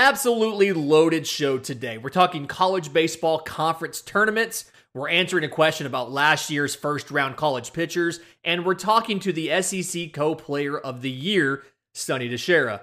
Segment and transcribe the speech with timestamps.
[0.00, 1.98] Absolutely loaded show today.
[1.98, 4.70] We're talking college baseball conference tournaments.
[4.94, 9.32] We're answering a question about last year's first round college pitchers, and we're talking to
[9.32, 11.64] the SEC co player of the year,
[11.94, 12.82] Sonny DiChiara,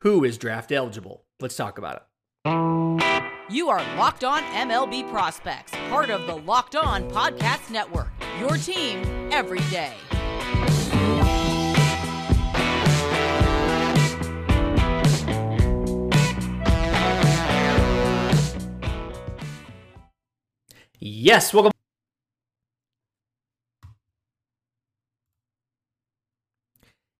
[0.00, 1.24] who is draft eligible.
[1.40, 2.02] Let's talk about it.
[3.50, 8.08] You are Locked On MLB Prospects, part of the Locked On Podcast Network.
[8.40, 9.92] Your team every day.
[21.08, 21.70] Yes, welcome.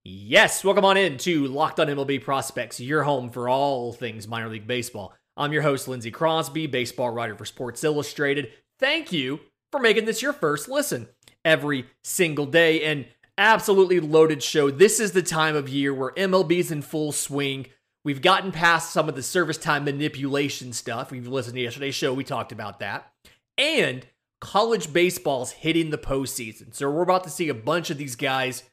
[0.03, 4.49] Yes, welcome on in to Locked On MLB Prospects, your home for all things minor
[4.49, 5.13] league baseball.
[5.37, 8.51] I'm your host, Lindsey Crosby, baseball writer for Sports Illustrated.
[8.77, 9.39] Thank you
[9.71, 11.07] for making this your first listen
[11.45, 12.83] every single day.
[12.83, 13.05] And
[13.37, 14.69] absolutely loaded show.
[14.69, 17.67] This is the time of year where MLB's in full swing.
[18.03, 21.09] We've gotten past some of the service time manipulation stuff.
[21.09, 23.13] We've listened to yesterday's show, we talked about that
[23.57, 24.05] and
[24.39, 26.73] college baseball's hitting the postseason.
[26.73, 28.63] So we're about to see a bunch of these guys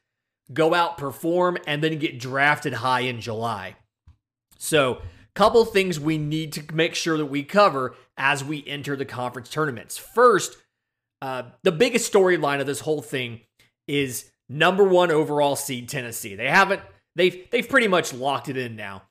[0.52, 3.76] go out, perform, and then get drafted high in July.
[4.58, 5.00] So,
[5.34, 9.50] couple things we need to make sure that we cover as we enter the conference
[9.50, 9.98] tournaments.
[9.98, 10.56] First,
[11.20, 13.40] uh, the biggest storyline of this whole thing
[13.88, 16.36] is number one overall seed Tennessee.
[16.36, 16.82] They haven't
[17.16, 19.02] they've they've pretty much locked it in now,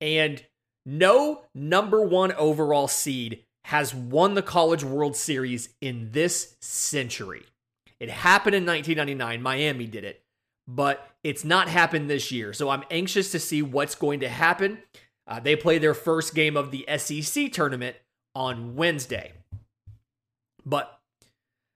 [0.00, 0.44] and
[0.84, 7.44] no number one overall seed has won the College World Series in this century.
[7.98, 9.42] It happened in 1999.
[9.42, 10.22] Miami did it,
[10.66, 12.52] but it's not happened this year.
[12.52, 14.78] So I'm anxious to see what's going to happen.
[15.26, 17.96] Uh, they play their first game of the SEC tournament
[18.34, 19.32] on Wednesday.
[20.64, 20.98] But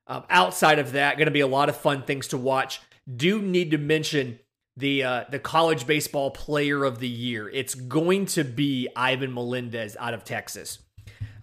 [0.07, 2.81] um, outside of that, going to be a lot of fun things to watch.
[3.15, 4.39] Do need to mention
[4.77, 7.49] the uh, the college baseball player of the year.
[7.49, 10.79] It's going to be Ivan Melendez out of Texas.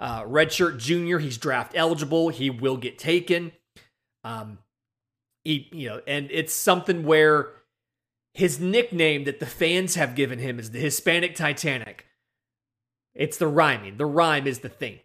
[0.01, 2.29] Uh, redshirt junior, he's draft eligible.
[2.29, 3.51] He will get taken.
[4.23, 4.57] Um,
[5.43, 7.49] he, you know, and it's something where
[8.33, 12.07] his nickname that the fans have given him is the Hispanic Titanic.
[13.13, 13.97] It's the rhyming.
[13.97, 15.01] The rhyme is the thing.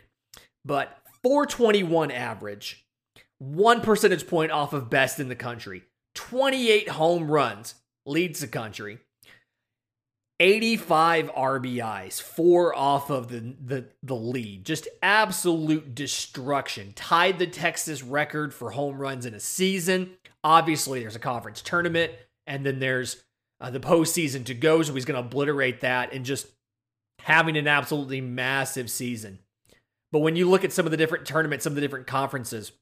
[0.64, 2.86] But 421 average,
[3.38, 5.82] one percentage point off of best in the country,
[6.14, 7.74] 28 home runs
[8.06, 8.98] leads the country.
[10.38, 14.64] 85 RBIs, four off of the, the, the lead.
[14.64, 16.92] Just absolute destruction.
[16.94, 20.10] Tied the Texas record for home runs in a season.
[20.44, 22.12] Obviously, there's a conference tournament,
[22.46, 23.24] and then there's
[23.60, 26.46] uh, the postseason to go, so he's going to obliterate that and just
[27.20, 29.38] having an absolutely massive season.
[30.12, 32.72] But when you look at some of the different tournaments, some of the different conferences,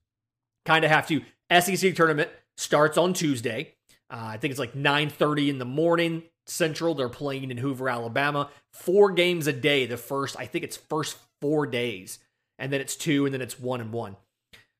[0.65, 1.23] kind of have to.
[1.61, 3.75] SEC tournament starts on Tuesday.
[4.11, 6.25] Uh, I think it's like 9:30 in the morning.
[6.47, 6.95] Central.
[6.95, 8.51] They're playing in Hoover, Alabama.
[8.73, 9.87] Four games a day.
[9.87, 12.19] The first, I think it's first four days,
[12.59, 14.17] and then it's two, and then it's one and one.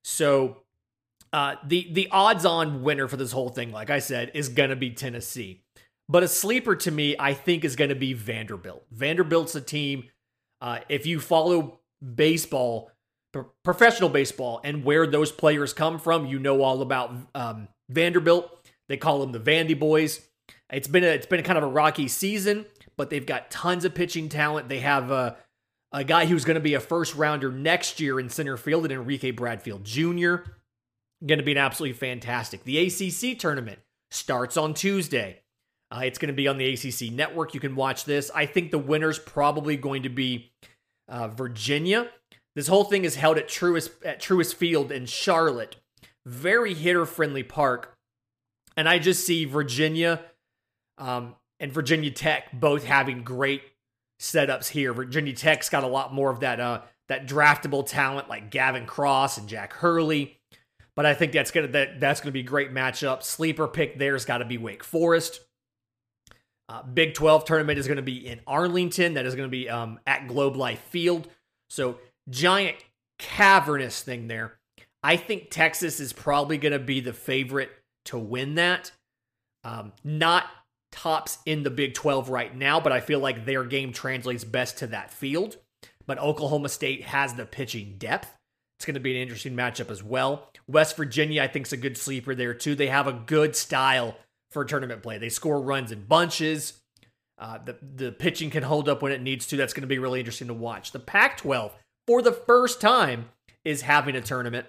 [0.03, 0.59] So
[1.33, 4.77] uh, the the odds on winner for this whole thing, like I said, is gonna
[4.77, 5.63] be Tennessee.
[6.09, 8.85] But a sleeper to me, I think, is gonna be Vanderbilt.
[8.93, 10.05] Vanderbilt's a team.
[10.61, 11.81] Uh, if you follow
[12.15, 12.91] baseball,
[13.65, 18.51] professional baseball, and where those players come from, you know all about um, Vanderbilt.
[18.89, 20.21] They call them the Vandy Boys.
[20.73, 22.67] It's been a, it's been kind of a rocky season,
[22.97, 24.69] but they've got tons of pitching talent.
[24.69, 25.37] They have a,
[25.93, 28.93] a guy who's going to be a first rounder next year in center field, and
[28.93, 30.37] Enrique Bradfield Jr.
[31.25, 32.65] Going to be an absolutely fantastic.
[32.65, 33.79] The ACC tournament
[34.11, 35.41] starts on Tuesday.
[35.91, 37.55] Uh, it's going to be on the ACC network.
[37.55, 38.31] You can watch this.
[38.35, 40.53] I think the winner's probably going to be
[41.09, 42.09] uh, Virginia.
[42.57, 45.77] This whole thing is held at Truist at Truist Field in Charlotte.
[46.27, 47.97] Very hitter friendly park,
[48.77, 50.23] and I just see Virginia
[50.99, 53.63] um, and Virginia Tech both having great
[54.21, 54.93] setups here.
[54.93, 59.39] Virginia Tech's got a lot more of that uh, that draftable talent like Gavin Cross
[59.39, 60.39] and Jack Hurley.
[60.97, 63.23] But I think that's gonna that, that's gonna be a great matchup.
[63.23, 65.41] Sleeper pick there's got to be Wake Forest.
[66.69, 69.15] Uh, Big 12 tournament is going to be in Arlington.
[69.15, 71.29] That is going to be um, at Globe Life Field.
[71.69, 71.99] So
[72.31, 72.77] giant
[73.19, 74.59] cavernous thing there.
[75.03, 77.71] I think Texas is probably going to be the favorite
[78.07, 78.93] to win that.
[79.63, 80.47] Um, not
[80.95, 84.79] tops in the Big 12 right now, but I feel like their game translates best
[84.79, 85.57] to that field.
[86.07, 88.33] But Oklahoma State has the pitching depth.
[88.79, 90.51] It's going to be an interesting matchup as well.
[90.69, 92.75] West Virginia, I think, is a good sleeper there too.
[92.75, 94.17] They have a good style
[94.51, 95.19] for tournament play.
[95.19, 96.81] They score runs in bunches.
[97.37, 99.57] Uh, the the pitching can hold up when it needs to.
[99.57, 100.93] That's going to be really interesting to watch.
[100.93, 101.73] The Pac-12,
[102.07, 103.31] for the first time,
[103.65, 104.67] is having a tournament.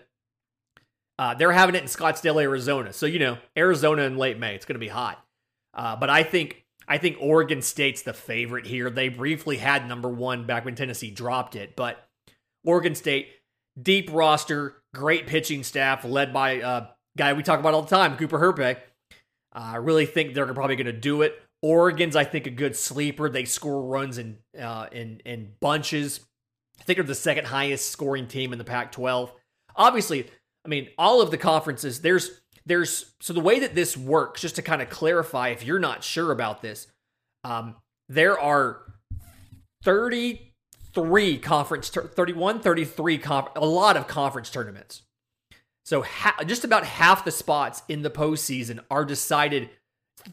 [1.19, 2.93] Uh, they're having it in Scottsdale, Arizona.
[2.93, 4.55] So you know, Arizona in late May.
[4.55, 5.24] It's going to be hot.
[5.75, 8.89] Uh, but I think I think Oregon State's the favorite here.
[8.89, 12.07] They briefly had number one back when Tennessee dropped it, but
[12.63, 13.29] Oregon State,
[13.81, 16.87] deep roster, great pitching staff led by a
[17.17, 18.77] guy we talk about all the time, Cooper Hjerpe.
[19.55, 21.41] Uh, I really think they're probably going to do it.
[21.61, 23.29] Oregon's, I think, a good sleeper.
[23.29, 26.19] They score runs in uh, in in bunches.
[26.79, 29.31] I think they're the second highest scoring team in the Pac-12.
[29.75, 30.29] Obviously,
[30.63, 32.01] I mean, all of the conferences.
[32.01, 34.41] There's there's so the way that this works.
[34.41, 36.87] Just to kind of clarify, if you're not sure about this,
[37.43, 37.75] um,
[38.09, 38.81] there are
[39.83, 45.03] 33 conference, 31, 33 conf- a lot of conference tournaments.
[45.85, 49.69] So ha- just about half the spots in the postseason are decided.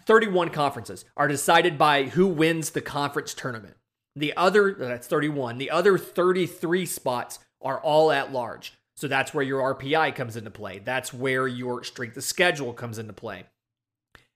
[0.07, 3.75] 31 conferences are decided by who wins the conference tournament.
[4.17, 5.59] The other, that's 31.
[5.59, 8.73] The other 33 spots are all at large.
[8.97, 10.81] So that's where your RPI comes into play.
[10.85, 13.45] That's where your strength of schedule comes into play.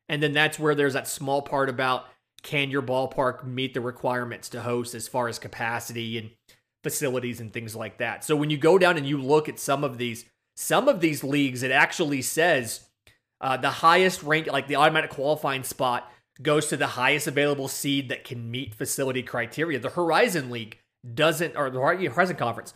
[0.08, 2.06] And then that's where there's that small part about
[2.43, 6.31] can your ballpark meet the requirements to host as far as capacity and
[6.85, 8.25] facilities and things like that.
[8.25, 10.25] So when you go down and you look at some of these
[10.58, 12.88] some of these leagues it actually says
[13.41, 16.11] uh, the highest rank like the automatic qualifying spot
[16.41, 19.79] goes to the highest available seed that can meet facility criteria.
[19.79, 20.79] The Horizon League
[21.14, 22.75] doesn't or the Horizon Conference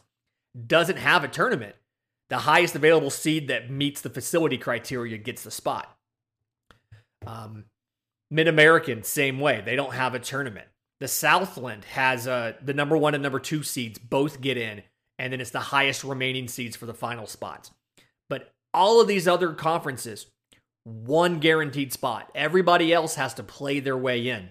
[0.66, 1.76] doesn't have a tournament.
[2.28, 5.96] The highest available seed that meets the facility criteria gets the spot.
[7.26, 7.64] Um,
[8.30, 9.60] Mid American, same way.
[9.64, 10.68] They don't have a tournament.
[11.00, 14.82] The Southland has uh, the number one and number two seeds both get in,
[15.18, 17.72] and then it's the highest remaining seeds for the final spots.
[18.28, 20.26] But all of these other conferences,
[20.84, 22.30] one guaranteed spot.
[22.34, 24.50] Everybody else has to play their way in.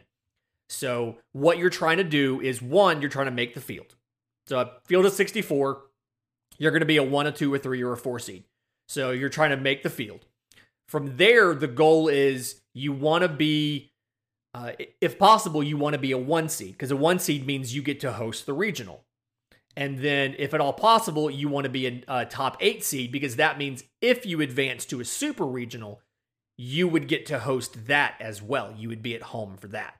[0.68, 3.96] So, what you're trying to do is one, you're trying to make the field.
[4.48, 5.82] So, a field of 64,
[6.60, 8.44] you're going to be a one, a two, a three, or a four seed.
[8.88, 10.26] So, you're trying to make the field.
[10.88, 13.92] From there, the goal is you want to be,
[14.54, 14.72] uh,
[15.02, 17.82] if possible, you want to be a one seed because a one seed means you
[17.82, 19.06] get to host the regional.
[19.76, 23.12] And then, if at all possible, you want to be a, a top eight seed
[23.12, 26.02] because that means if you advance to a super regional,
[26.58, 28.74] you would get to host that as well.
[28.76, 29.96] You would be at home for that.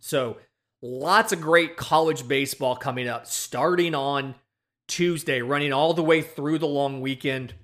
[0.00, 0.38] So,
[0.82, 4.34] lots of great college baseball coming up starting on
[4.90, 7.54] Tuesday, running all the way through the long weekend.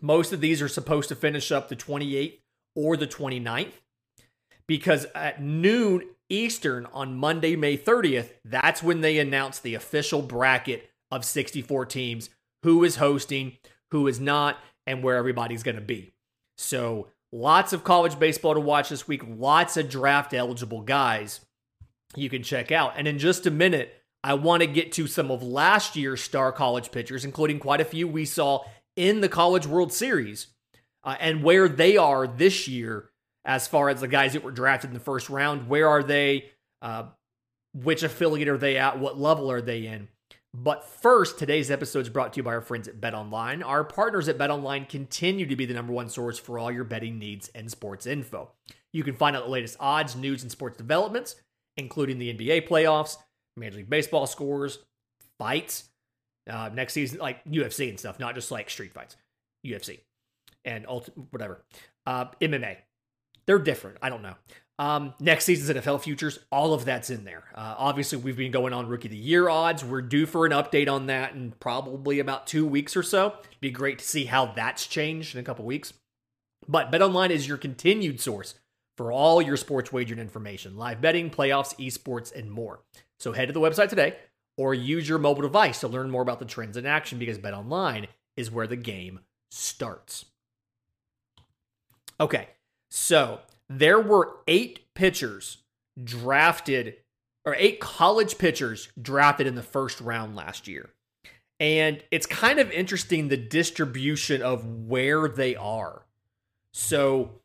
[0.00, 2.38] Most of these are supposed to finish up the 28th
[2.76, 3.72] or the 29th
[4.66, 10.88] because at noon Eastern on Monday, May 30th, that's when they announce the official bracket
[11.10, 12.30] of 64 teams,
[12.62, 13.56] who is hosting,
[13.90, 16.12] who is not, and where everybody's going to be.
[16.56, 21.40] So, lots of college baseball to watch this week, lots of draft eligible guys
[22.16, 22.94] you can check out.
[22.96, 26.52] And in just a minute, I want to get to some of last year's star
[26.52, 28.64] college pitchers, including quite a few we saw
[28.96, 30.48] in the College World Series
[31.04, 33.10] uh, and where they are this year
[33.44, 35.68] as far as the guys that were drafted in the first round.
[35.68, 36.50] Where are they?
[36.82, 37.04] Uh,
[37.74, 38.98] which affiliate are they at?
[38.98, 40.08] What level are they in?
[40.52, 43.64] But first, today's episode is brought to you by our friends at BetOnline.
[43.64, 47.18] Our partners at BetOnline continue to be the number one source for all your betting
[47.20, 48.50] needs and sports info.
[48.92, 51.36] You can find out the latest odds, news, and sports developments,
[51.76, 53.16] including the NBA playoffs,
[53.56, 54.78] Major League Baseball scores,
[55.38, 55.88] fights,
[56.48, 59.16] uh, next season, like UFC and stuff, not just like street fights,
[59.66, 60.00] UFC
[60.64, 61.62] and ulti- whatever.
[62.06, 62.76] Uh, MMA,
[63.46, 63.98] they're different.
[64.02, 64.34] I don't know.
[64.78, 67.44] Um, next season's NFL futures, all of that's in there.
[67.54, 69.84] Uh, obviously, we've been going on rookie of the year odds.
[69.84, 73.34] We're due for an update on that in probably about two weeks or so.
[73.40, 75.92] It'd be great to see how that's changed in a couple weeks.
[76.66, 78.54] But BetOnline is your continued source
[78.96, 82.80] for all your sports wagering information, live betting, playoffs, esports, and more.
[83.20, 84.16] So head to the website today
[84.56, 88.06] or use your mobile device to learn more about the trends in action because BetOnline
[88.36, 90.24] is where the game starts.
[92.20, 92.48] Okay,
[92.90, 95.58] so there were eight pitchers
[96.02, 96.96] drafted,
[97.44, 100.90] or eight college pitchers drafted in the first round last year.
[101.58, 106.02] And it's kind of interesting the distribution of where they are.
[106.72, 107.40] So,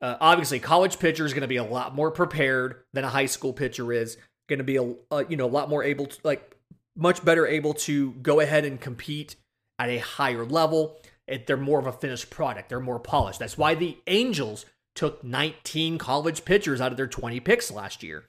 [0.00, 3.26] uh, obviously, college pitcher is going to be a lot more prepared than a high
[3.26, 4.16] school pitcher is.
[4.48, 6.56] Going to be a, a you know a lot more able to like
[6.96, 9.36] much better able to go ahead and compete
[9.78, 10.96] at a higher level.
[11.26, 12.68] It, they're more of a finished product.
[12.68, 13.38] They're more polished.
[13.38, 18.24] That's why the Angels took 19 college pitchers out of their 20 picks last year.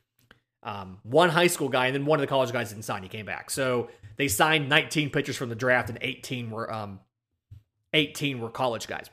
[0.62, 3.02] Um, one high school guy, and then one of the college guys didn't sign.
[3.02, 3.50] He came back.
[3.50, 7.00] So they signed 19 pitchers from the draft, and 18 were um,
[7.94, 9.10] 18 were college guys.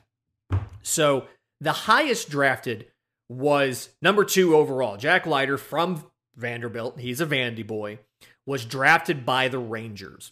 [0.83, 1.25] So
[1.61, 2.87] the highest drafted
[3.29, 6.05] was number two overall, Jack Leiter from
[6.37, 6.99] Vanderbilt.
[6.99, 7.99] He's a Vandy boy.
[8.45, 10.31] Was drafted by the Rangers.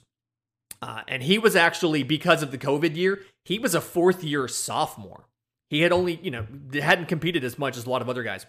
[0.82, 4.48] Uh, and he was actually, because of the COVID year, he was a fourth year
[4.48, 5.26] sophomore.
[5.70, 8.46] He had only, you know, hadn't competed as much as a lot of other guys.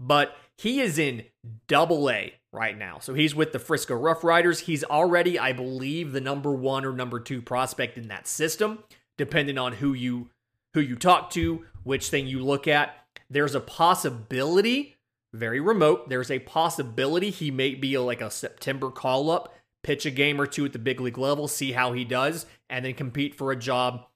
[0.00, 1.24] but he is in
[1.68, 2.98] double A right now.
[2.98, 4.60] So he's with the Frisco Rough Riders.
[4.60, 8.82] He's already, I believe, the number one or number two prospect in that system,
[9.18, 10.30] depending on who you
[10.74, 12.96] who you talk to, which thing you look at.
[13.28, 14.96] There's a possibility,
[15.32, 20.10] very remote, there's a possibility he may be like a September call up, pitch a
[20.10, 23.34] game or two at the big league level, see how he does, and then compete
[23.34, 24.06] for a job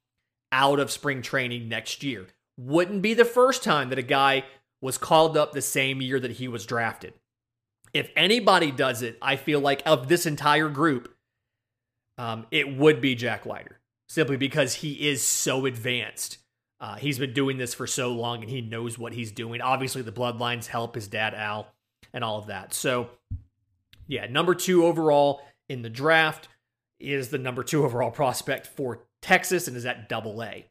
[0.53, 2.27] out of spring training next year.
[2.57, 4.45] Wouldn't be the first time that a guy
[4.81, 7.15] was called up the same year that he was drafted.
[7.93, 11.15] If anybody does it, I feel like of this entire group,
[12.19, 16.39] um, it would be Jack Leiter, simply because he is so advanced.
[16.81, 19.61] Uh, he's been doing this for so long and he knows what he's doing.
[19.61, 21.69] Obviously, the bloodlines help his dad, Al,
[22.13, 22.75] and all of that.
[22.75, 23.11] So,
[24.07, 26.49] yeah, number two overall in the draft
[27.01, 30.67] is the number two overall prospect for Texas and is at double A.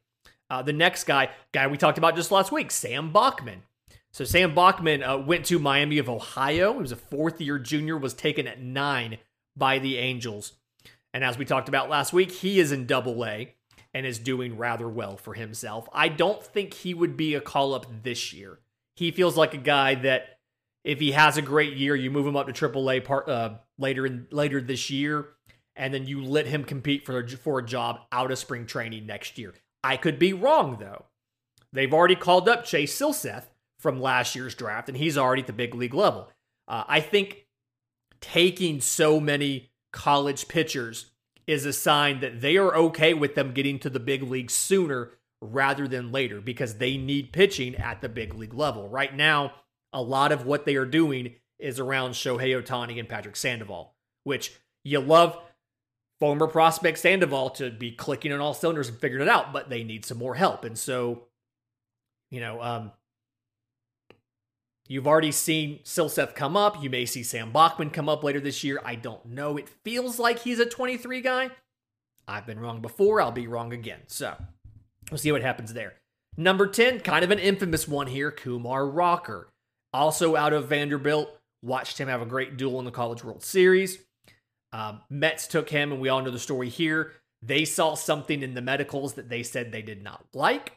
[0.50, 3.64] Uh, the next guy, guy we talked about just last week, Sam Bachman.
[4.12, 6.74] So Sam Bachman uh, went to Miami of Ohio.
[6.74, 9.18] He was a fourth year junior, was taken at nine
[9.58, 10.54] by the Angels.
[11.14, 13.56] And as we talked about last week, he is in double A
[13.94, 15.88] and is doing rather well for himself.
[15.94, 18.60] I don't think he would be a call up this year.
[18.96, 20.40] He feels like a guy that
[20.84, 23.56] if he has a great year, you move him up to triple A part, uh,
[23.78, 25.30] later in later this year,
[25.76, 29.38] and then you let him compete for, for a job out of spring training next
[29.38, 29.54] year.
[29.84, 31.06] I could be wrong though.
[31.72, 33.46] They've already called up Chase Silseth
[33.80, 36.30] from last year's draft, and he's already at the big league level.
[36.68, 37.48] Uh, I think
[38.22, 41.08] taking so many college pitchers
[41.48, 45.12] is a sign that they are okay with them getting to the big league sooner
[45.42, 48.88] rather than later because they need pitching at the big league level.
[48.88, 49.54] Right now,
[49.92, 54.54] a lot of what they are doing is around Shohei Ohtani and Patrick Sandoval, which
[54.84, 55.38] you love
[56.20, 59.84] former prospect Sandoval to be clicking on all cylinders and figuring it out, but they
[59.84, 60.64] need some more help.
[60.64, 61.24] And so,
[62.32, 62.92] you know, um,
[64.88, 66.84] You've already seen Silseth come up.
[66.84, 68.82] You may see Sam Bachman come up later this year.
[68.84, 69.58] I don't know.
[69.58, 71.52] It feels like he's a 23 guy.
[72.28, 73.22] I've been wrong before.
[73.22, 74.02] I'll be wrong again.
[74.08, 74.36] So
[75.10, 75.94] we'll see what happens there.
[76.36, 79.50] Number 10, kind of an infamous one here Kumar Rocker.
[79.94, 81.38] Also out of Vanderbilt.
[81.62, 84.00] Watched him have a great duel in the College World Series.
[84.74, 87.14] Um, Mets took him, and we all know the story here.
[87.42, 90.74] They saw something in the medicals that they said they did not like.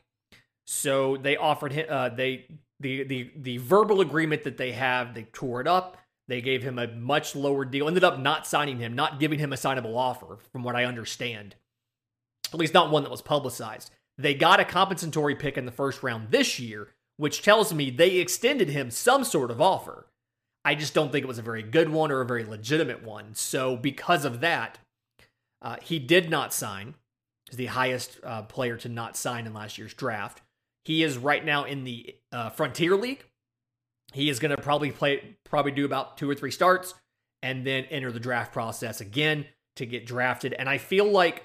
[0.66, 2.46] So they offered him, uh, they
[2.80, 5.96] the the the verbal agreement that they have, they tore it up.
[6.28, 7.86] They gave him a much lower deal.
[7.86, 11.54] Ended up not signing him, not giving him a signable offer, from what I understand.
[12.52, 13.90] At least not one that was publicized.
[14.18, 18.16] They got a compensatory pick in the first round this year, which tells me they
[18.16, 20.06] extended him some sort of offer.
[20.64, 23.34] I just don't think it was a very good one or a very legitimate one.
[23.34, 24.78] So because of that,
[25.62, 26.94] uh, he did not sign.
[27.48, 30.42] He's the highest uh, player to not sign in last year's draft.
[30.86, 33.24] He is right now in the uh, Frontier League.
[34.12, 36.94] He is going to probably play, probably do about two or three starts,
[37.42, 40.52] and then enter the draft process again to get drafted.
[40.52, 41.42] And I feel like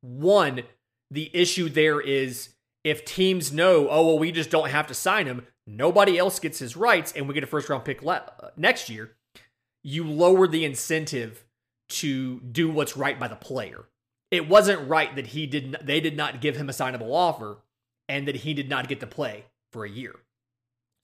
[0.00, 0.62] one,
[1.10, 2.50] the issue there is
[2.84, 5.44] if teams know, oh well, we just don't have to sign him.
[5.66, 8.88] Nobody else gets his rights, and we get a first round pick le- uh, next
[8.88, 9.16] year.
[9.82, 11.44] You lower the incentive
[11.88, 13.86] to do what's right by the player.
[14.30, 15.72] It wasn't right that he did.
[15.72, 17.58] Not, they did not give him a signable offer
[18.08, 20.14] and that he did not get to play for a year.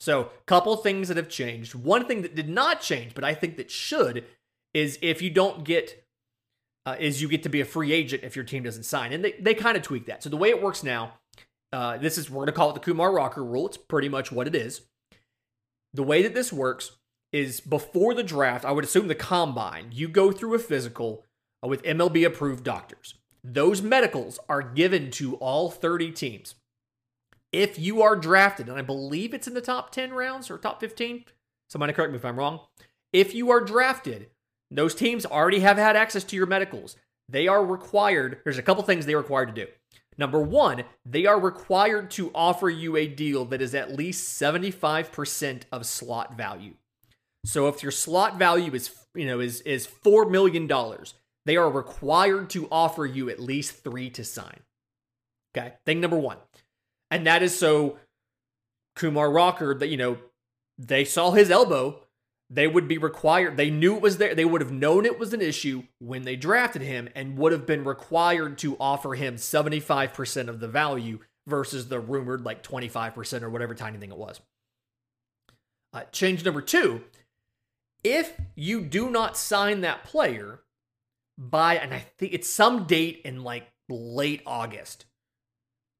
[0.01, 1.75] So, couple things that have changed.
[1.75, 4.25] One thing that did not change, but I think that should,
[4.73, 6.07] is if you don't get,
[6.87, 9.23] uh, is you get to be a free agent if your team doesn't sign, and
[9.23, 10.23] they they kind of tweak that.
[10.23, 11.15] So the way it works now,
[11.73, 13.67] uh, this is we're gonna call it the Kumar Rocker rule.
[13.67, 14.81] It's pretty much what it is.
[15.93, 16.93] The way that this works
[17.33, 21.25] is before the draft, I would assume the combine, you go through a physical
[21.63, 23.15] uh, with MLB approved doctors.
[23.45, 26.55] Those medicals are given to all 30 teams
[27.53, 30.81] if you are drafted, and I believe it's in the top 10 rounds or top
[30.81, 31.25] 15,
[31.69, 32.61] somebody correct me if I'm wrong.
[33.13, 34.29] If you are drafted,
[34.71, 36.97] those teams already have had access to your medicals.
[37.29, 39.71] They are required, there's a couple things they are required to do.
[40.19, 45.63] Number one, they are required to offer you a deal that is at least 75%
[45.73, 46.75] of slot value.
[47.45, 51.15] So if your slot value is, you know, is is four million dollars,
[51.47, 54.61] they are required to offer you at least three to sign.
[55.57, 55.73] Okay.
[55.87, 56.37] Thing number one.
[57.11, 57.99] And that is so
[58.97, 60.19] Kumar Rocker that, you know,
[60.79, 62.03] they saw his elbow.
[62.53, 64.35] They would be required, they knew it was there.
[64.35, 67.65] They would have known it was an issue when they drafted him and would have
[67.65, 73.51] been required to offer him 75% of the value versus the rumored like 25% or
[73.51, 74.41] whatever tiny thing it was.
[75.93, 77.03] Uh, change number two
[78.03, 80.61] if you do not sign that player
[81.37, 85.07] by, and I think it's some date in like late August,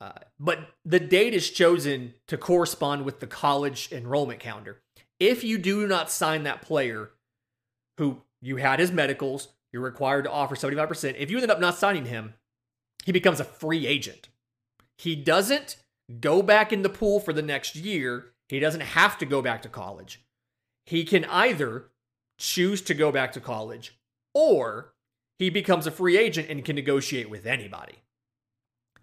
[0.01, 4.81] uh, but the date is chosen to correspond with the college enrollment calendar.
[5.19, 7.11] If you do not sign that player
[7.99, 11.17] who you had his medicals, you're required to offer 75%.
[11.19, 12.35] If you end up not signing him,
[13.05, 14.29] he becomes a free agent.
[14.97, 15.77] He doesn't
[16.21, 18.33] go back in the pool for the next year.
[18.49, 20.23] He doesn't have to go back to college.
[20.87, 21.91] He can either
[22.39, 23.99] choose to go back to college
[24.35, 24.95] or
[25.39, 27.97] he becomes a free agent and can negotiate with anybody.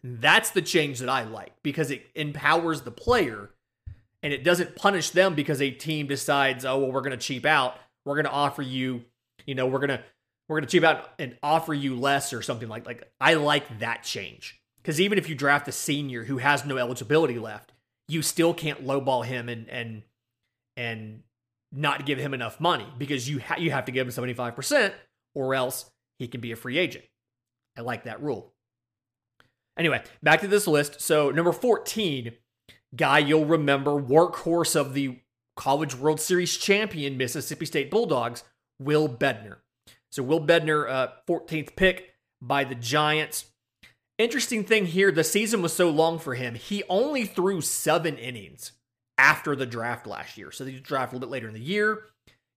[0.04, 3.52] That's the change that I like because it empowers the player
[4.24, 7.46] and it doesn't punish them because a team decides, oh, well, we're going to cheap
[7.46, 7.78] out.
[8.06, 9.04] We're going to offer you,
[9.46, 10.04] you know, we're going to
[10.48, 13.80] we're going to cheap out and offer you less or something like like I like
[13.80, 14.62] that change.
[14.84, 17.74] Cuz even if you draft a senior who has no eligibility left,
[18.08, 20.04] you still can't lowball him and and
[20.78, 21.24] and
[21.72, 24.94] not give him enough money because you ha- you have to give him 75%
[25.36, 27.04] or else he can be a free agent.
[27.78, 28.54] I like that rule.
[29.78, 31.02] Anyway, back to this list.
[31.02, 32.32] So, number 14,
[32.96, 35.20] guy you'll remember, workhorse of the
[35.56, 38.44] College World Series champion Mississippi State Bulldogs,
[38.80, 39.58] Will Bednar.
[40.12, 43.46] So, Will Bednar, uh, 14th pick by the Giants.
[44.18, 48.72] Interesting thing here the season was so long for him, he only threw seven innings
[49.20, 50.52] after the draft last year.
[50.52, 52.06] So, the draft a little bit later in the year.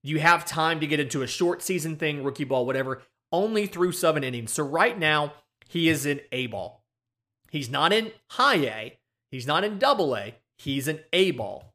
[0.03, 3.03] You have time to get into a short season thing, rookie ball, whatever.
[3.31, 4.51] Only threw seven innings.
[4.51, 5.33] So, right now,
[5.69, 6.80] he is in A ball.
[7.51, 8.97] He's not in high A.
[9.29, 10.35] He's not in double A.
[10.57, 11.73] He's an A ball.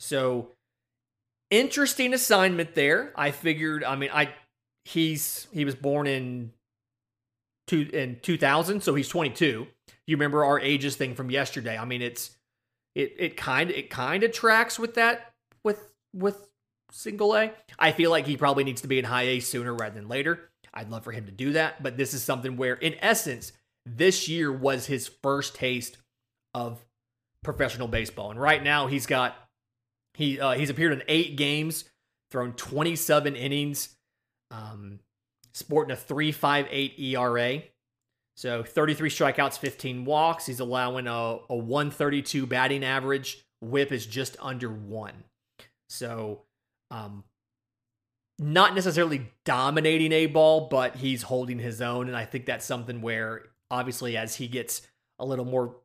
[0.00, 0.50] So
[1.50, 3.12] interesting assignment there.
[3.16, 4.34] I figured, I mean, I
[4.84, 6.52] he's he was born in
[7.66, 9.66] two in 2000, so he's 22.
[10.06, 11.78] You remember our ages thing from yesterday.
[11.78, 12.36] I mean, it's
[12.94, 16.48] it it kind it kind of tracks with that with with
[16.90, 17.52] single A.
[17.78, 20.50] I feel like he probably needs to be in high A sooner rather than later.
[20.74, 23.52] I'd love for him to do that, but this is something where in essence
[23.96, 25.98] this year was his first taste
[26.54, 26.84] of
[27.42, 28.30] professional baseball.
[28.30, 29.36] And right now he's got
[30.14, 31.84] he uh, he's appeared in eight games,
[32.30, 33.96] thrown 27 innings,
[34.50, 35.00] um,
[35.54, 37.62] sporting a 3.58 ERA.
[38.36, 40.46] So 33 strikeouts, 15 walks.
[40.46, 43.42] He's allowing a, a 132 batting average.
[43.60, 45.24] Whip is just under one.
[45.90, 46.42] So,
[46.92, 47.24] um,
[48.38, 52.06] not necessarily dominating a ball, but he's holding his own.
[52.06, 54.82] And I think that's something where obviously as he gets
[55.18, 55.76] a little more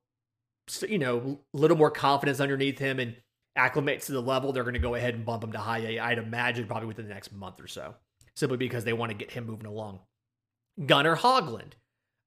[0.87, 3.15] you know a little more confidence underneath him and
[3.57, 5.99] acclimates to the level they're going to go ahead and bump him to high A
[5.99, 7.95] I'd imagine probably within the next month or so
[8.35, 9.99] simply because they want to get him moving along.
[10.85, 11.73] Gunnar Hoglund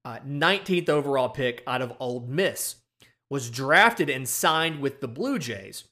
[0.05, 2.75] uh, 19th overall pick out of Ole Miss
[3.29, 5.83] was drafted and signed with the Blue Jays.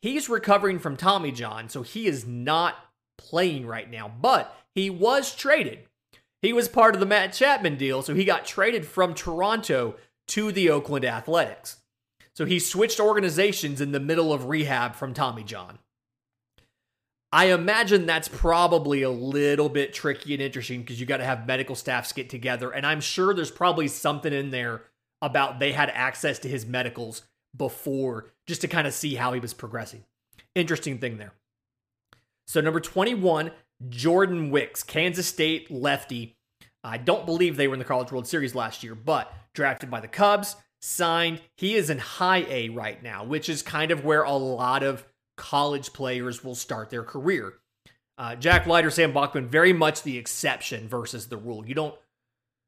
[0.00, 2.76] He's recovering from Tommy John so he is not
[3.16, 5.87] playing right now but he was traded
[6.42, 9.96] he was part of the Matt Chapman deal, so he got traded from Toronto
[10.28, 11.78] to the Oakland Athletics.
[12.34, 15.78] So he switched organizations in the middle of rehab from Tommy John.
[17.32, 21.46] I imagine that's probably a little bit tricky and interesting because you got to have
[21.46, 22.70] medical staffs get together.
[22.70, 24.82] And I'm sure there's probably something in there
[25.20, 27.22] about they had access to his medicals
[27.56, 30.04] before just to kind of see how he was progressing.
[30.54, 31.32] Interesting thing there.
[32.46, 33.50] So, number 21,
[33.88, 36.36] Jordan Wicks, Kansas State lefty.
[36.82, 40.00] I don't believe they were in the College World Series last year, but drafted by
[40.00, 41.40] the Cubs, signed.
[41.56, 45.04] He is in high A right now, which is kind of where a lot of
[45.36, 47.54] college players will start their career.
[48.16, 51.66] Uh, Jack Leiter, Sam Bachman, very much the exception versus the rule.
[51.66, 51.94] You don't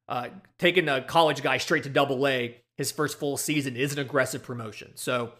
[0.08, 3.98] uh, taking a college guy straight to double A his first full season is an
[3.98, 4.92] aggressive promotion.
[4.94, 5.32] So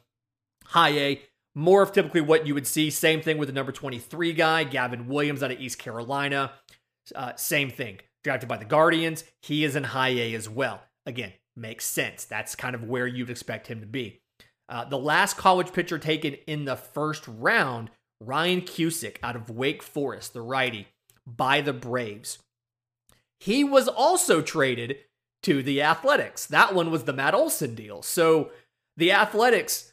[0.67, 1.23] high A,
[1.55, 2.91] more of typically what you would see.
[2.91, 6.53] Same thing with the number 23 guy, Gavin Williams out of East Carolina.
[7.15, 7.99] Uh, same thing.
[8.23, 9.25] Drafted by the Guardians.
[9.43, 10.83] He is in high A as well.
[11.07, 12.25] Again, makes sense.
[12.25, 14.21] That's kind of where you'd expect him to be.
[14.69, 19.83] Uh, the last college pitcher taken in the first round, Ryan Cusick out of Wake
[19.83, 20.89] Forest, the righty,
[21.27, 22.39] by the Braves.
[23.41, 24.99] He was also traded
[25.43, 26.47] to the Athletics.
[26.47, 28.03] That one was the Matt Olson deal.
[28.03, 28.51] So
[28.97, 29.89] the Athletics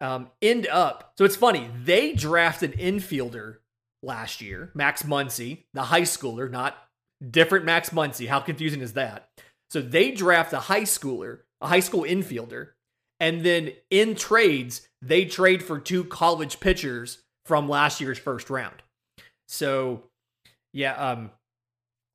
[0.00, 1.12] um, end up.
[1.18, 1.70] So it's funny.
[1.84, 3.56] They drafted an infielder
[4.02, 6.76] last year, Max Muncy, the high schooler, not
[7.28, 8.28] different Max Muncy.
[8.28, 9.28] How confusing is that?
[9.70, 12.70] So they draft a high schooler, a high school infielder,
[13.20, 18.82] and then in trades, they trade for two college pitchers from last year's first round.
[19.48, 20.04] So,
[20.72, 21.30] yeah, um,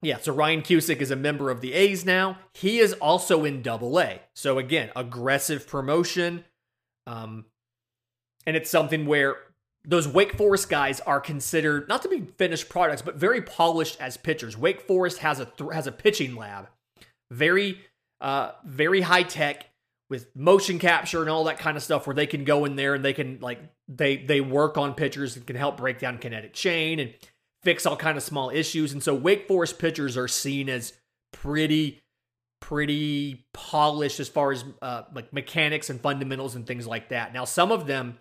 [0.01, 2.37] yeah, so Ryan Cusick is a member of the A's now.
[2.53, 4.21] He is also in double A.
[4.35, 6.45] So again, aggressive promotion.
[7.07, 7.45] Um,
[8.45, 9.37] and it's something where
[9.85, 14.17] those Wake Forest guys are considered not to be finished products, but very polished as
[14.17, 14.57] pitchers.
[14.57, 16.69] Wake Forest has a th- has a pitching lab,
[17.31, 17.81] very
[18.21, 19.67] uh, very high tech
[20.09, 22.93] with motion capture and all that kind of stuff where they can go in there
[22.93, 26.53] and they can like they they work on pitchers and can help break down kinetic
[26.53, 27.13] chain and
[27.63, 28.93] fix all kind of small issues.
[28.93, 30.93] And so Wake Forest pitchers are seen as
[31.31, 32.01] pretty
[32.61, 37.33] pretty polished as far as uh, like mechanics and fundamentals and things like that.
[37.33, 38.19] Now some of them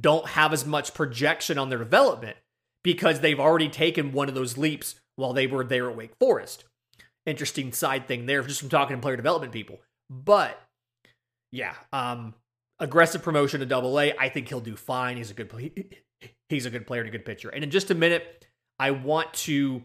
[0.00, 2.36] don't have as much projection on their development
[2.82, 6.64] because they've already taken one of those leaps while they were there at Wake Forest.
[7.26, 9.80] Interesting side thing there, just from talking to player development people.
[10.10, 10.60] But
[11.52, 12.34] yeah, um,
[12.78, 14.12] aggressive promotion to Double A.
[14.18, 15.16] I think he'll do fine.
[15.16, 15.50] He's a good
[16.48, 17.48] he's a good player and a good pitcher.
[17.48, 18.46] And in just a minute,
[18.78, 19.84] I want to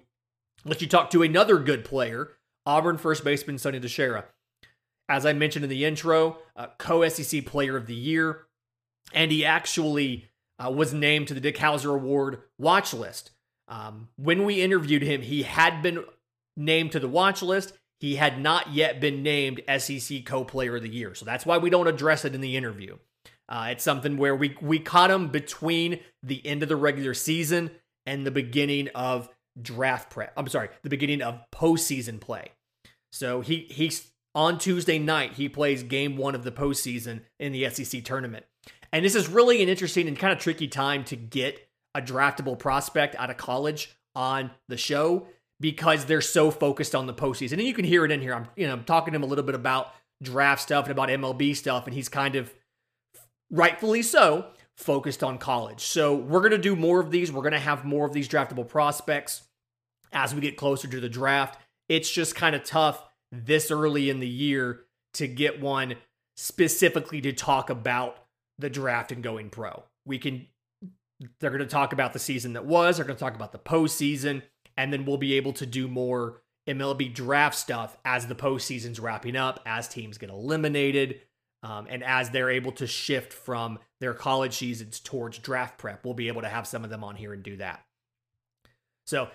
[0.65, 4.25] let you talk to another good player, Auburn first baseman Sonny DiChiara.
[5.07, 8.45] As I mentioned in the intro, uh, co SEC Player of the Year,
[9.13, 10.29] and he actually
[10.63, 13.31] uh, was named to the Dick Howser Award watch list.
[13.67, 16.03] Um, when we interviewed him, he had been
[16.57, 17.73] named to the watch list.
[17.99, 21.13] He had not yet been named SEC Co Player of the Year.
[21.15, 22.97] So that's why we don't address it in the interview.
[23.47, 27.71] Uh, it's something where we, we caught him between the end of the regular season
[28.05, 29.29] and the beginning of
[29.61, 30.33] draft prep.
[30.37, 32.51] I'm sorry, the beginning of postseason play.
[33.11, 37.69] So he he's on Tuesday night, he plays game one of the postseason in the
[37.69, 38.45] SEC tournament.
[38.91, 42.57] And this is really an interesting and kind of tricky time to get a draftable
[42.57, 45.27] prospect out of college on the show
[45.59, 47.53] because they're so focused on the postseason.
[47.53, 48.33] And you can hear it in here.
[48.33, 51.09] I'm you know I'm talking to him a little bit about draft stuff and about
[51.09, 52.53] MLB stuff, and he's kind of
[53.51, 54.47] rightfully so
[54.77, 55.81] focused on college.
[55.81, 57.31] So we're gonna do more of these.
[57.31, 59.43] We're gonna have more of these draftable prospects
[60.11, 61.59] as we get closer to the draft.
[61.87, 65.95] It's just kind of tough this early in the year to get one
[66.37, 68.17] specifically to talk about
[68.59, 69.83] the draft and going pro.
[70.05, 70.47] We can,
[71.39, 73.59] they're going to talk about the season that was, they're going to talk about the
[73.59, 74.41] postseason,
[74.77, 79.35] and then we'll be able to do more MLB draft stuff as the postseason's wrapping
[79.35, 81.21] up, as teams get eliminated,
[81.63, 86.05] um, and as they're able to shift from their college seasons towards draft prep.
[86.05, 87.83] We'll be able to have some of them on here and do that.
[89.07, 89.29] So,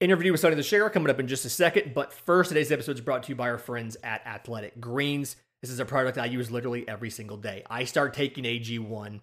[0.00, 1.94] interview with Sonny DiChiara coming up in just a second.
[1.94, 5.36] But first, today's episode is brought to you by our friends at Athletic Greens.
[5.64, 7.62] This is a product I use literally every single day.
[7.70, 9.22] I start taking AG1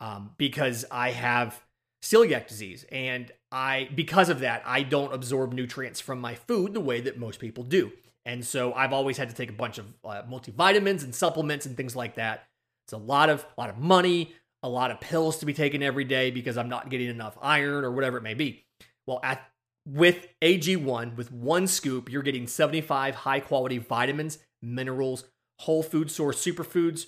[0.00, 1.62] um, because I have
[2.02, 6.80] celiac disease, and I because of that I don't absorb nutrients from my food the
[6.80, 7.92] way that most people do.
[8.24, 11.76] And so I've always had to take a bunch of uh, multivitamins and supplements and
[11.76, 12.46] things like that.
[12.86, 15.82] It's a lot of a lot of money, a lot of pills to be taken
[15.82, 18.64] every day because I'm not getting enough iron or whatever it may be.
[19.06, 19.46] Well, at
[19.86, 25.24] with AG1, with one scoop, you're getting 75 high quality vitamins, minerals,
[25.60, 27.06] whole food source superfoods,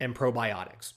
[0.00, 0.94] and probiotics.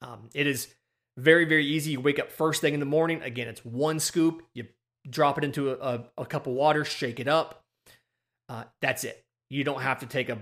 [0.00, 0.68] Um, it is
[1.16, 1.92] very, very easy.
[1.92, 3.22] You wake up first thing in the morning.
[3.22, 4.42] Again, it's one scoop.
[4.54, 4.66] You
[5.08, 7.64] drop it into a, a, a cup of water, shake it up.
[8.48, 9.24] Uh, that's it.
[9.50, 10.38] You don't have to take a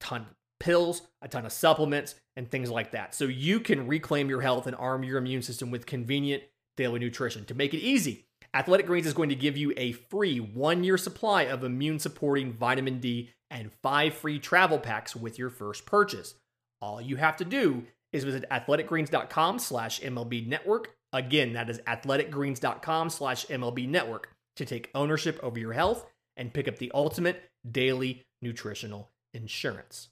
[0.00, 0.28] ton of
[0.60, 3.14] pills, a ton of supplements, and things like that.
[3.14, 6.42] So you can reclaim your health and arm your immune system with convenient
[6.76, 7.44] daily nutrition.
[7.46, 10.96] To make it easy, Athletic Greens is going to give you a free one year
[10.96, 16.34] supply of immune supporting vitamin D and five free travel packs with your first purchase.
[16.80, 20.94] All you have to do is visit athleticgreens.com slash MLB network.
[21.12, 26.68] Again, that is athleticgreens.com slash MLB network to take ownership over your health and pick
[26.68, 30.10] up the ultimate daily nutritional insurance.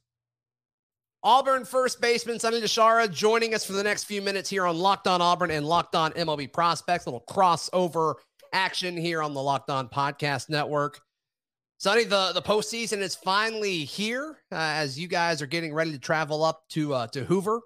[1.25, 5.07] Auburn first baseman Sonny DiChiara joining us for the next few minutes here on Locked
[5.07, 7.07] On Auburn and Locked On MLB Prospects.
[7.07, 8.17] A little crossover
[8.53, 11.01] action here on the Locked On Podcast Network.
[11.79, 15.99] Sonny, the, the postseason is finally here uh, as you guys are getting ready to
[15.99, 17.61] travel up to uh, to Hoover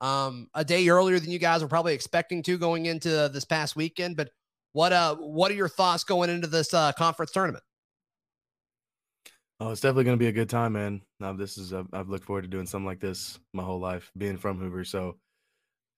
[0.00, 3.76] um, a day earlier than you guys were probably expecting to going into this past
[3.76, 4.16] weekend.
[4.16, 4.30] But
[4.72, 7.64] what uh what are your thoughts going into this uh, conference tournament?
[9.60, 11.02] Oh, it's definitely going to be a good time, man.
[11.18, 14.10] Now, this is I've, I've looked forward to doing something like this my whole life,
[14.16, 14.84] being from Hoover.
[14.84, 15.16] So,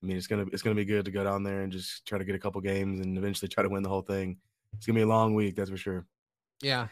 [0.02, 2.18] I mean, it's gonna it's gonna be good to go down there and just try
[2.18, 4.38] to get a couple games and eventually try to win the whole thing.
[4.74, 6.06] It's gonna be a long week, that's for sure.
[6.62, 6.88] Yeah,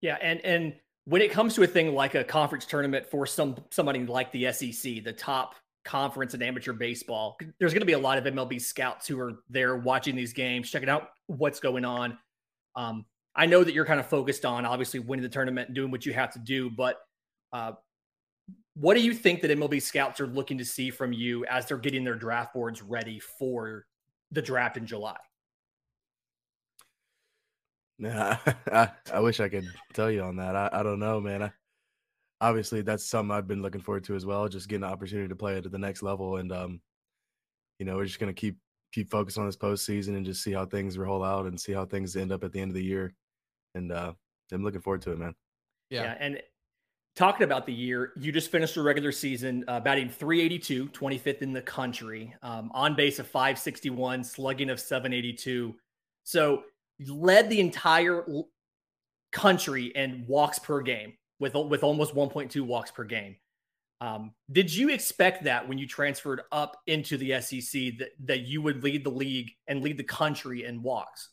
[0.00, 3.56] yeah, and and when it comes to a thing like a conference tournament for some
[3.70, 7.98] somebody like the SEC, the top conference in amateur baseball, there's going to be a
[7.98, 12.18] lot of MLB scouts who are there watching these games, checking out what's going on.
[12.74, 13.04] Um,
[13.36, 16.06] I know that you're kind of focused on obviously winning the tournament and doing what
[16.06, 16.98] you have to do, but
[17.52, 17.72] uh,
[18.74, 21.78] what do you think that MLB scouts are looking to see from you as they're
[21.78, 23.86] getting their draft boards ready for
[24.32, 25.16] the draft in July?
[27.98, 28.38] Yeah,
[28.72, 30.56] I, I wish I could tell you on that.
[30.56, 31.44] I, I don't know, man.
[31.44, 31.52] I,
[32.40, 34.48] obviously, that's something I've been looking forward to as well.
[34.48, 36.80] Just getting the opportunity to play it at the next level, and um,
[37.78, 38.56] you know, we're just gonna keep
[38.92, 41.84] keep focused on this postseason and just see how things roll out and see how
[41.84, 43.14] things end up at the end of the year.
[43.74, 44.12] And uh,
[44.52, 45.34] I'm looking forward to it, man.
[45.90, 46.42] Yeah, yeah and
[47.14, 51.52] talking about the year, you just finished a regular season uh, batting 382, 25th in
[51.52, 55.74] the country, um, on base of 561, slugging of 782.
[56.24, 56.64] So
[56.98, 58.24] you led the entire
[59.32, 63.36] country in walks per game with with almost 1.2 walks per game.
[64.00, 68.62] Um, did you expect that when you transferred up into the SEC that that you
[68.62, 71.30] would lead the league and lead the country in walks?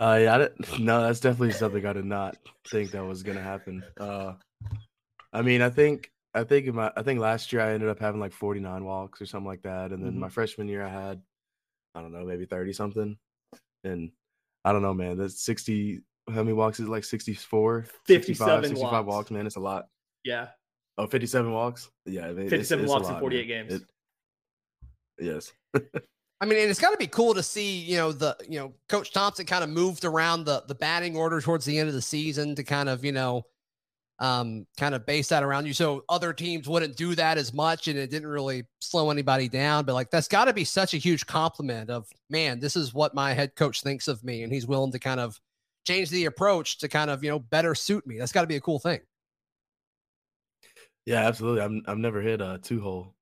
[0.00, 2.36] Uh, yeah, I didn't, no, that's definitely something I did not
[2.68, 3.84] think that was gonna happen.
[3.98, 4.34] Uh,
[5.32, 8.00] I mean, I think I think in my I think last year I ended up
[8.00, 10.20] having like 49 walks or something like that, and then mm-hmm.
[10.20, 11.22] my freshman year I had
[11.94, 13.16] I don't know maybe 30 something,
[13.84, 14.10] and
[14.64, 15.16] I don't know, man.
[15.16, 16.00] That's 60.
[16.28, 16.90] How many walks is it?
[16.90, 19.06] Like 64, 57 65 walks.
[19.06, 19.30] walks.
[19.30, 19.86] Man, it's a lot.
[20.24, 20.48] Yeah.
[20.96, 21.90] Oh, 57 walks.
[22.06, 23.68] Yeah, it, 57 it's, it's walks lot, in 48 man.
[23.68, 23.82] games.
[25.18, 25.52] It, yes.
[26.40, 28.74] I mean, and it's got to be cool to see, you know, the, you know,
[28.88, 32.02] Coach Thompson kind of moved around the the batting order towards the end of the
[32.02, 33.46] season to kind of, you know,
[34.18, 35.72] um, kind of base that around you.
[35.72, 39.84] So other teams wouldn't do that as much and it didn't really slow anybody down.
[39.84, 43.14] But like that's got to be such a huge compliment of man, this is what
[43.14, 44.42] my head coach thinks of me.
[44.42, 45.40] And he's willing to kind of
[45.86, 48.18] change the approach to kind of, you know, better suit me.
[48.18, 49.00] That's got to be a cool thing.
[51.06, 51.62] Yeah, absolutely.
[51.62, 53.14] I'm I've never hit a two hole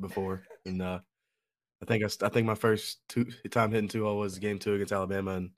[0.00, 0.42] before.
[0.66, 1.00] And uh
[1.84, 4.74] I think I, I think my first two time hitting two hole was game two
[4.74, 5.50] against Alabama, and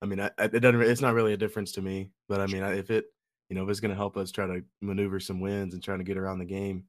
[0.00, 0.80] I mean, I, it doesn't.
[0.80, 3.06] It's not really a difference to me, but I mean, if it,
[3.50, 5.98] you know, if it's going to help us try to maneuver some wins and trying
[5.98, 6.84] to get around the game,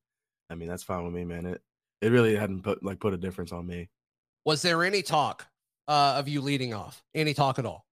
[0.49, 1.45] I mean, that's fine with me, man.
[1.45, 1.61] It
[2.01, 3.89] it really hadn't put like put a difference on me.
[4.45, 5.45] Was there any talk
[5.89, 7.03] uh, of you leading off?
[7.13, 7.85] Any talk at all?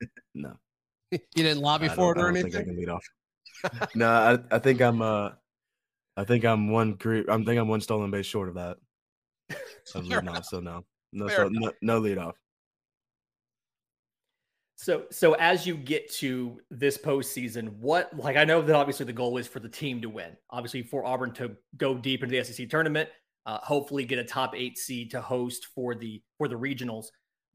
[0.34, 0.56] no.
[1.12, 2.52] you didn't lobby for it or anything.
[2.52, 3.04] I think I can lead off.
[3.94, 5.30] no, I, I think I'm uh
[6.16, 8.78] I think I'm one career I think I'm one stolen base short of that
[9.94, 10.44] of leading off.
[10.44, 12.36] So no, no, so, no, no lead off.
[14.76, 19.12] So, so as you get to this postseason, what like I know that obviously the
[19.12, 20.36] goal is for the team to win.
[20.50, 23.08] Obviously, for Auburn to go deep into the SEC tournament,
[23.44, 27.06] uh, hopefully get a top eight seed to host for the for the regionals.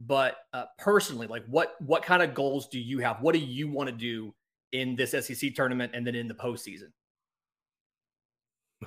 [0.01, 3.21] But uh, personally, like what what kind of goals do you have?
[3.21, 4.35] What do you want to do
[4.73, 6.89] in this SEC tournament and then in the postseason?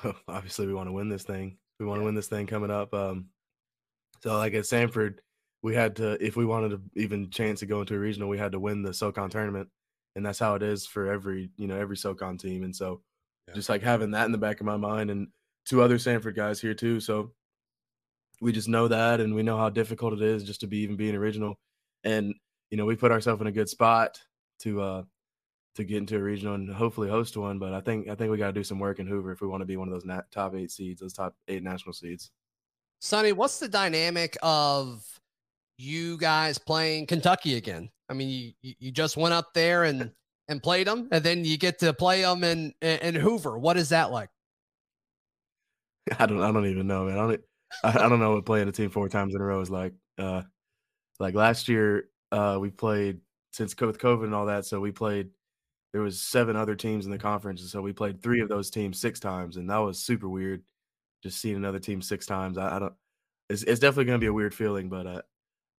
[0.29, 1.57] obviously, we want to win this thing.
[1.81, 2.93] We want to win this thing coming up.
[2.93, 3.27] Um,
[4.27, 5.19] so like at Samford,
[5.63, 8.39] we had to if we wanted to even chance to go into a regional, we
[8.39, 9.69] had to win the SoCon tournament,
[10.17, 12.65] and that's how it is for every you know every SoCon team.
[12.65, 13.03] And so
[13.47, 13.55] yeah.
[13.55, 15.29] just like having that in the back of my mind, and
[15.65, 16.99] two other Samford guys here too.
[16.99, 17.31] So
[18.41, 20.97] we just know that, and we know how difficult it is just to be even
[20.97, 21.55] being original.
[22.03, 22.35] And
[22.71, 24.19] you know we put ourselves in a good spot
[24.63, 25.03] to uh
[25.77, 27.61] to get into a regional and hopefully host one.
[27.61, 29.47] But I think I think we got to do some work in Hoover if we
[29.47, 32.33] want to be one of those nat- top eight seeds, those top eight national seeds.
[33.01, 35.05] Sonny, what's the dynamic of
[35.79, 37.91] you guys playing Kentucky again?
[38.09, 40.11] I mean, you you just went up there and
[40.49, 43.59] and played them, and then you get to play them in in Hoover.
[43.59, 44.31] What is that like?
[46.19, 47.19] I don't I don't even know, man.
[47.19, 47.41] I don't
[47.85, 49.93] I, don't know what playing a team four times in a row is like.
[50.19, 50.43] Uh,
[51.19, 53.21] like last year, uh, we played
[53.53, 55.31] since with COVID and all that, so we played
[55.93, 58.71] there was seven other teams in the conference, and so we played three of those
[58.71, 60.63] teams six times, and that was super weird.
[61.23, 62.95] Just seeing another team six times, I, I don't.
[63.49, 65.23] It's, it's definitely going to be a weird feeling, but uh,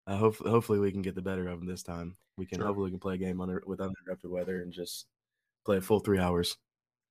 [0.08, 2.16] uh, hopefully, hopefully we can get the better of them this time.
[2.38, 2.68] We can sure.
[2.68, 5.06] hopefully we can play a game under with uninterrupted weather and just
[5.66, 6.56] play a full three hours.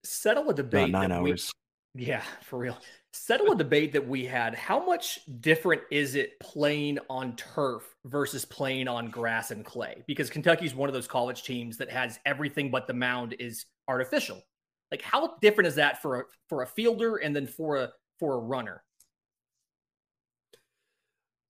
[0.04, 0.90] Settle a debate.
[0.90, 1.52] Not nine hours.
[1.94, 2.78] We, yeah, for real
[3.16, 4.54] settle a debate that we had.
[4.54, 10.04] How much different is it playing on turf versus playing on grass and clay?
[10.06, 14.42] Because Kentucky's one of those college teams that has everything but the mound is artificial.
[14.90, 18.34] Like how different is that for a for a fielder and then for a for
[18.34, 18.82] a runner?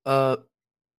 [0.05, 0.37] Uh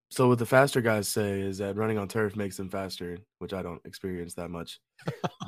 [0.09, 3.53] so what the faster guys say is that running on turf makes them faster, which
[3.53, 4.79] I don't experience that much.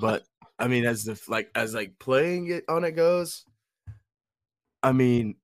[0.01, 0.23] but
[0.58, 3.45] I mean as if like as like playing it on it goes,
[4.82, 5.36] I mean,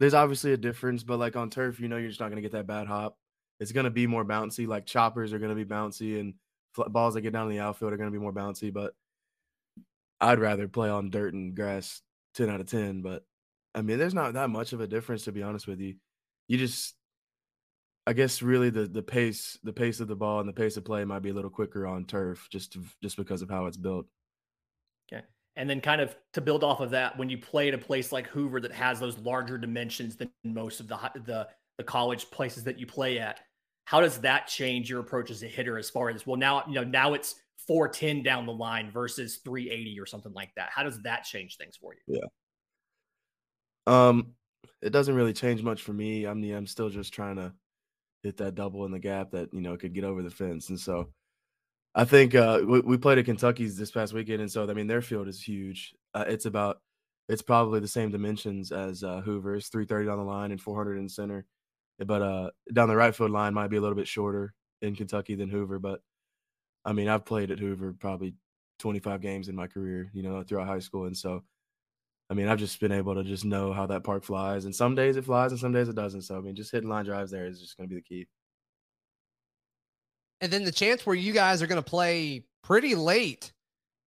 [0.00, 2.52] there's obviously a difference, but like on turf, you know, you're just not gonna get
[2.52, 3.16] that bad hop.
[3.60, 4.66] It's gonna be more bouncy.
[4.66, 6.34] Like choppers are gonna be bouncy, and
[6.74, 8.72] balls that get down in the outfield are gonna be more bouncy.
[8.72, 8.94] But
[10.20, 12.02] I'd rather play on dirt and grass,
[12.34, 13.02] ten out of ten.
[13.02, 13.24] But
[13.74, 15.94] I mean, there's not that much of a difference to be honest with you.
[16.48, 16.94] You just,
[18.06, 20.84] I guess, really the the pace, the pace of the ball and the pace of
[20.84, 23.76] play might be a little quicker on turf, just to, just because of how it's
[23.76, 24.06] built.
[25.12, 25.24] Okay.
[25.56, 28.12] And then, kind of to build off of that, when you play at a place
[28.12, 32.64] like Hoover that has those larger dimensions than most of the the, the college places
[32.64, 33.40] that you play at,
[33.84, 35.78] how does that change your approach as a hitter?
[35.78, 39.98] As far as well, now you know now it's 410 down the line versus 380
[39.98, 40.68] or something like that.
[40.74, 42.00] How does that change things for you?
[42.06, 42.26] Yeah.
[43.86, 44.34] Um,
[44.82, 46.26] it doesn't really change much for me.
[46.26, 47.52] I mean, I'm still just trying to
[48.22, 50.78] hit that double in the gap that you know could get over the fence, and
[50.78, 51.08] so
[51.94, 54.86] I think uh, we, we played at Kentucky's this past weekend, and so I mean
[54.86, 55.94] their field is huge.
[56.12, 56.80] Uh, it's about
[57.28, 61.08] it's probably the same dimensions as uh, Hoover's, 330 down the line and 400 in
[61.08, 61.46] center.
[61.98, 65.34] But uh, down the right field line might be a little bit shorter in Kentucky
[65.36, 65.78] than Hoover.
[65.78, 66.00] But
[66.84, 68.34] I mean, I've played at Hoover probably
[68.80, 71.44] 25 games in my career, you know, throughout high school, and so
[72.34, 74.96] I mean, I've just been able to just know how that park flies, and some
[74.96, 76.22] days it flies, and some days it doesn't.
[76.22, 78.26] So I mean, just hitting line drives there is just going to be the key.
[80.40, 83.52] And then the chance where you guys are going to play pretty late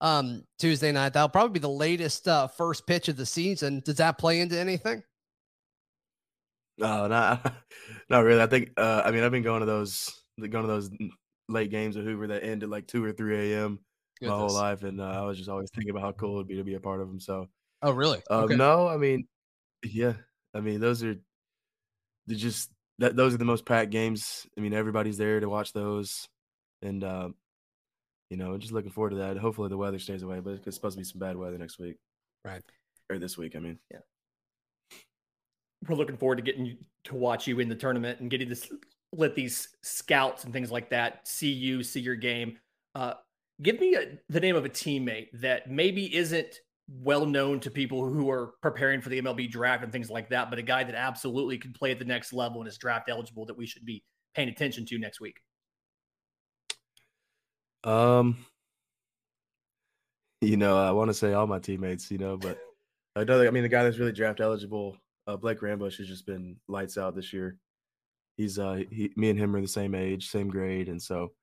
[0.02, 1.13] um, Tuesday night.
[1.13, 3.82] That'll probably be the latest uh, first pitch of the season.
[3.86, 5.04] Does that play into anything?
[6.78, 7.54] No, not
[8.10, 8.42] not really.
[8.42, 10.92] I think uh, I mean I've been going to those going to those
[11.48, 13.80] late games at Hoover that end at like two or three a.m.
[14.22, 16.58] my whole life, and uh, I was just always thinking about how cool it'd be
[16.58, 17.22] to be a part of them.
[17.22, 17.48] So,
[17.82, 18.22] oh really?
[18.30, 18.56] Uh, okay.
[18.56, 19.28] No, I mean,
[19.84, 20.13] yeah,
[20.54, 21.16] I mean those are
[22.26, 24.46] they're just that those are the most packed games.
[24.58, 26.28] I mean, everybody's there to watch those,
[26.82, 27.30] and uh,
[28.30, 29.38] you know, just looking forward to that.
[29.38, 31.98] Hopefully, the weather stays away, but it's supposed to be some bad weather next week,
[32.44, 32.63] right?
[33.10, 33.80] Or this week, I mean.
[33.92, 34.00] Yeah
[35.88, 38.56] we're looking forward to getting you to watch you in the tournament and getting to
[39.13, 42.58] let these scouts and things like that see you, see your game.
[42.96, 43.13] Uh,
[43.62, 48.08] give me a, the name of a teammate that maybe isn't well known to people
[48.08, 50.95] who are preparing for the MLB draft and things like that, but a guy that
[50.95, 54.04] absolutely can play at the next level and is draft eligible that we should be
[54.36, 55.41] paying attention to next week.
[57.84, 58.38] Um,
[60.41, 62.58] you know, I want to say all my teammates, you know, but
[63.15, 64.97] another, I mean, the guy that's really draft eligible
[65.28, 67.58] uh, Blake Rambusch has just been lights out this year.
[68.38, 71.34] He's uh he me and him are the same age, same grade, and so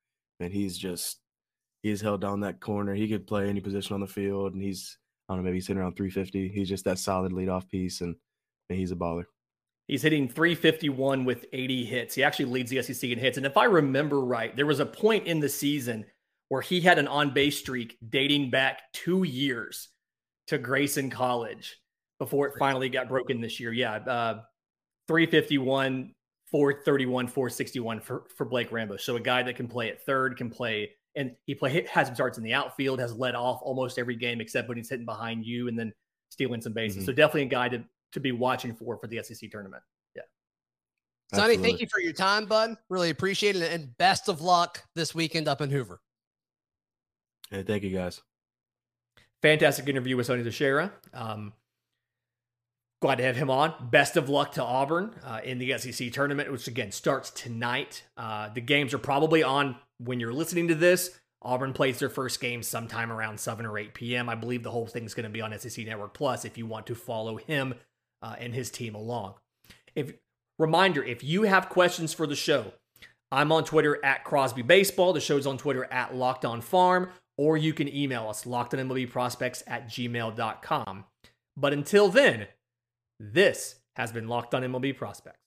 [0.41, 1.19] and he's just
[1.83, 2.95] he's held down that corner.
[2.95, 4.97] He could play any position on the field, and he's
[5.29, 6.49] I don't know maybe he's hitting around 350.
[6.49, 8.15] He's just that solid leadoff piece, and,
[8.69, 9.25] and he's a baller.
[9.87, 12.15] He's hitting 351 with 80 hits.
[12.15, 13.37] He actually leads the SEC in hits.
[13.37, 16.07] And if I remember right, there was a point in the season
[16.49, 19.89] where he had an on base streak dating back two years
[20.47, 21.77] to Grayson College
[22.19, 23.73] before it finally got broken this year.
[23.73, 24.43] Yeah, uh,
[25.09, 26.15] 351,
[26.51, 29.01] 431, 461 for, for Blake Rambusch.
[29.01, 32.15] So a guy that can play at third, can play, and he play has some
[32.15, 35.45] starts in the outfield, has led off almost every game except when he's hitting behind
[35.45, 35.93] you and then
[36.31, 36.99] stealing some bases.
[36.99, 37.07] Mm-hmm.
[37.07, 39.83] So definitely a guy to, to be watching for for the SEC tournament.
[40.15, 40.23] Yeah.
[41.33, 42.77] Sonny, thank you for your time, bud.
[42.89, 43.73] Really appreciate it.
[43.73, 46.01] And best of luck this weekend up in Hoover.
[47.51, 48.21] Hey, thank you guys.
[49.43, 50.91] Fantastic interview with Sonny DiChiara.
[51.13, 51.53] Um,
[53.03, 53.75] glad to have him on.
[53.91, 58.03] Best of luck to Auburn uh, in the SEC tournament, which again starts tonight.
[58.17, 61.19] Uh, the games are probably on when you're listening to this.
[61.43, 64.29] Auburn plays their first game sometime around 7 or 8 p.m.
[64.31, 66.87] I believe the whole thing's going to be on SEC Network Plus if you want
[66.87, 67.75] to follow him
[68.23, 69.35] uh, and his team along.
[69.95, 70.15] If
[70.59, 72.73] reminder, if you have questions for the show,
[73.31, 75.13] I'm on Twitter at Crosby Baseball.
[75.13, 79.89] The show's on Twitter at Locked On Farm, or you can email us lockedonmlbprospects at
[79.89, 81.05] gmail.com.
[81.57, 82.47] But until then,
[83.21, 85.39] this has been Locked on MLB Prospects.